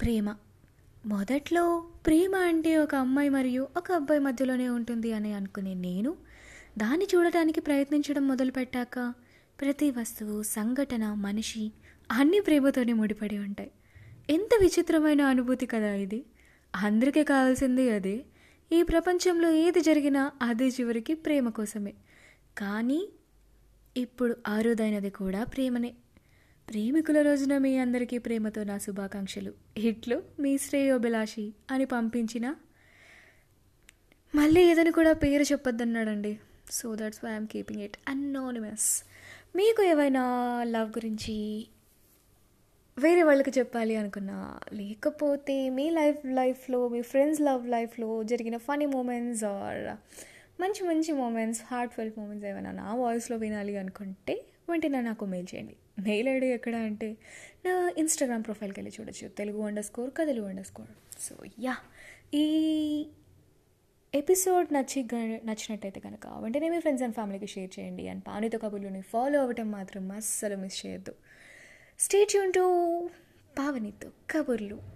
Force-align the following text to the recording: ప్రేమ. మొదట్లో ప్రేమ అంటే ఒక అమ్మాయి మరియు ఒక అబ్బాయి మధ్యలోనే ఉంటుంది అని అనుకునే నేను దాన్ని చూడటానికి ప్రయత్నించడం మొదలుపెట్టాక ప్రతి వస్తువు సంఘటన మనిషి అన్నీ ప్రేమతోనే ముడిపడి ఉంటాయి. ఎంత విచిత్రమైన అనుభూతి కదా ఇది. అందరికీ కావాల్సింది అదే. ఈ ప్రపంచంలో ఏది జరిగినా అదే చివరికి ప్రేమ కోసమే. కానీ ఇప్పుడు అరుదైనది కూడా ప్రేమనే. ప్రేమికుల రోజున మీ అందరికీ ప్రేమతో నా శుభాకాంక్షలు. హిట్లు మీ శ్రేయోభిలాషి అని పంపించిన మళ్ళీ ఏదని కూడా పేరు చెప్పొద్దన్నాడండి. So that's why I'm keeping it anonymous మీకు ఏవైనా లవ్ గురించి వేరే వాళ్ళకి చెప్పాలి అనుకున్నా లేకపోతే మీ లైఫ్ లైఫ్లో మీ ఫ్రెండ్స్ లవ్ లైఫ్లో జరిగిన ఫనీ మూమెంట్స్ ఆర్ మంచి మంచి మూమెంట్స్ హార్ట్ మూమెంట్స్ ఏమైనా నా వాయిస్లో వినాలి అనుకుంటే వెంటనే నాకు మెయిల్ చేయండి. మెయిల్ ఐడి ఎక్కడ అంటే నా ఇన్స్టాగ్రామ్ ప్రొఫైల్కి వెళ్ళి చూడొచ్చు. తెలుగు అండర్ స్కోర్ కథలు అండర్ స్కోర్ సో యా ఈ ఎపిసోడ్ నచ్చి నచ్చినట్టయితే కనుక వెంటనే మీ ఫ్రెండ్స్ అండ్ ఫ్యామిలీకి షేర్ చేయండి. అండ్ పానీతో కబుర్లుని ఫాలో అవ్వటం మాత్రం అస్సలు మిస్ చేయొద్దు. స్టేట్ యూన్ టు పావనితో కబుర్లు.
ప్రేమ. 0.00 0.34
మొదట్లో 1.06 1.84
ప్రేమ 2.06 2.36
అంటే 2.36 2.76
ఒక 2.76 2.94
అమ్మాయి 2.94 3.28
మరియు 3.28 3.68
ఒక 3.76 3.92
అబ్బాయి 3.92 4.20
మధ్యలోనే 4.20 4.68
ఉంటుంది 4.68 5.12
అని 5.12 5.32
అనుకునే 5.32 5.74
నేను 5.74 6.16
దాన్ని 6.78 7.06
చూడటానికి 7.14 7.60
ప్రయత్నించడం 7.60 8.28
మొదలుపెట్టాక 8.28 9.14
ప్రతి 9.60 9.90
వస్తువు 9.90 10.42
సంఘటన 10.42 11.14
మనిషి 11.14 11.72
అన్నీ 12.12 12.40
ప్రేమతోనే 12.40 12.92
ముడిపడి 12.92 13.38
ఉంటాయి. 13.38 13.70
ఎంత 14.30 14.50
విచిత్రమైన 14.60 15.22
అనుభూతి 15.22 15.66
కదా 15.66 15.94
ఇది. 15.94 16.24
అందరికీ 16.76 17.24
కావాల్సింది 17.24 17.90
అదే. 17.90 18.24
ఈ 18.72 18.82
ప్రపంచంలో 18.82 19.50
ఏది 19.50 19.80
జరిగినా 19.80 20.32
అదే 20.42 20.68
చివరికి 20.68 21.14
ప్రేమ 21.14 21.48
కోసమే. 21.48 21.94
కానీ 22.58 23.08
ఇప్పుడు 23.96 24.36
అరుదైనది 24.46 25.10
కూడా 25.10 25.44
ప్రేమనే. 25.44 25.94
ప్రేమికుల 26.68 27.18
రోజున 27.22 27.58
మీ 27.58 27.70
అందరికీ 27.78 28.18
ప్రేమతో 28.18 28.60
నా 28.64 28.76
శుభాకాంక్షలు. 28.78 29.52
హిట్లు 29.76 30.16
మీ 30.40 30.52
శ్రేయోభిలాషి 30.58 31.44
అని 31.70 31.84
పంపించిన 31.84 32.46
మళ్ళీ 34.34 34.60
ఏదని 34.70 34.90
కూడా 34.90 35.12
పేరు 35.12 35.42
చెప్పొద్దన్నాడండి. 35.42 36.32
So 36.70 36.88
that's 36.94 37.20
why 37.24 37.32
I'm 37.32 37.46
keeping 37.46 37.82
it 37.82 37.96
anonymous 38.08 38.88
మీకు 39.56 39.82
ఏవైనా 39.82 40.24
లవ్ 40.64 40.90
గురించి 40.90 41.36
వేరే 42.96 43.22
వాళ్ళకి 43.22 43.52
చెప్పాలి 43.58 43.96
అనుకున్నా 43.96 44.38
లేకపోతే 44.72 45.56
మీ 45.70 45.86
లైఫ్ 45.90 46.20
లైఫ్లో 46.40 46.80
మీ 46.88 47.02
ఫ్రెండ్స్ 47.02 47.40
లవ్ 47.40 47.64
లైఫ్లో 47.68 48.10
జరిగిన 48.24 48.56
ఫనీ 48.56 48.86
మూమెంట్స్ 48.86 49.44
ఆర్ 49.44 49.82
మంచి 50.60 50.88
మంచి 50.88 51.12
మూమెంట్స్ 51.12 51.62
హార్ట్ 51.66 52.18
మూమెంట్స్ 52.18 52.46
ఏమైనా 52.46 52.70
నా 52.70 52.94
వాయిస్లో 52.94 53.36
వినాలి 53.36 53.76
అనుకుంటే 53.76 54.44
వెంటనే 54.70 55.00
నాకు 55.00 55.24
మెయిల్ 55.24 55.54
చేయండి. 55.54 55.76
మెయిల్ 56.02 56.28
ఐడి 56.28 56.46
ఎక్కడ 56.46 56.74
అంటే 56.74 57.16
నా 57.64 57.92
ఇన్స్టాగ్రామ్ 57.98 58.44
ప్రొఫైల్కి 58.44 58.80
వెళ్ళి 58.80 58.92
చూడొచ్చు. 59.00 59.28
తెలుగు 59.28 59.62
అండర్ 59.62 59.84
స్కోర్ 59.84 60.10
కథలు 60.16 60.42
అండర్ 60.42 60.66
స్కోర్ 60.66 60.88
సో 61.18 61.34
యా 61.60 61.76
ఈ 62.34 63.06
ఎపిసోడ్ 64.14 64.74
నచ్చి 64.74 65.02
నచ్చినట్టయితే 65.44 66.00
కనుక 66.00 66.26
వెంటనే 66.26 66.68
మీ 66.68 66.80
ఫ్రెండ్స్ 66.80 67.02
అండ్ 67.02 67.14
ఫ్యామిలీకి 67.14 67.46
షేర్ 67.46 67.80
చేయండి. 67.80 68.08
అండ్ 68.08 68.22
పానీతో 68.26 68.58
కబుర్లుని 68.58 69.02
ఫాలో 69.02 69.40
అవ్వటం 69.40 69.70
మాత్రం 69.70 70.12
అస్సలు 70.12 70.56
మిస్ 70.56 70.86
చేయొద్దు. 70.86 71.14
స్టేట్ 71.98 72.36
యూన్ 72.36 72.52
టు 72.52 72.64
పావనితో 73.58 74.08
కబుర్లు. 74.30 74.93